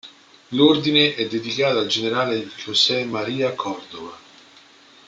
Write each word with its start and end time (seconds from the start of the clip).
L'ordine 0.53 1.13
è 1.13 1.27
dedicato 1.27 1.77
al 1.77 1.85
generale 1.85 2.49
José 2.55 3.05
María 3.05 3.53
Córdova. 3.53 4.17